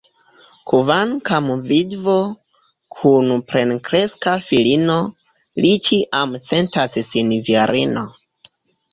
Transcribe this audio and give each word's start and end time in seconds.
Kvankam 0.69 1.49
vidvo, 1.71 2.13
kun 2.95 3.27
plenkreska 3.51 4.33
filino, 4.45 4.95
li 5.65 5.73
ĉiam 5.89 6.33
sentas 6.47 6.97
sin 7.11 7.31
virino. 7.51 8.07